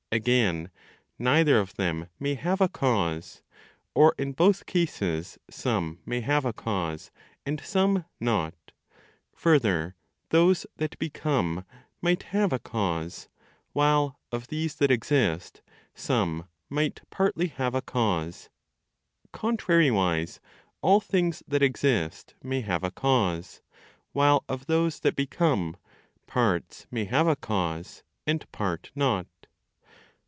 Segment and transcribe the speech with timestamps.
[0.13, 0.71] Again,
[1.17, 3.43] neither of them may have a cause.
[3.95, 7.11] Or, in both cases, some may have a cause,
[7.45, 8.73] and some not.
[9.33, 9.95] Further,
[10.27, 11.63] those that become
[12.01, 13.29] might have a cause,
[13.71, 15.61] while, of these that exist,
[15.95, 18.49] some might partly have a cause.
[19.31, 20.41] Contrariwise,
[20.81, 23.61] all things that exist may have a cause,
[24.11, 25.77] while of those that become,
[26.27, 29.25] parts may have a cause, and part not.